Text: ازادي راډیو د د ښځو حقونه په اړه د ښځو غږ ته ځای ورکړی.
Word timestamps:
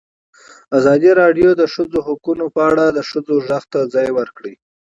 ازادي 0.77 1.11
راډیو 1.21 1.49
د 1.53 1.57
د 1.61 1.63
ښځو 1.73 1.99
حقونه 2.07 2.45
په 2.55 2.61
اړه 2.69 2.85
د 2.91 2.99
ښځو 3.09 3.35
غږ 3.47 3.63
ته 3.73 3.79
ځای 3.93 4.09
ورکړی. 4.19 4.53